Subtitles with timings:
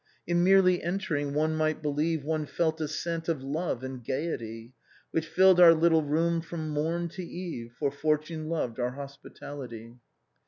[0.25, 4.73] In merely entering one might believe One felt a scent of love and gaiety.
[5.11, 7.73] Which filled our little room from morn to eve.
[7.77, 9.99] For fortune loved our hospitality.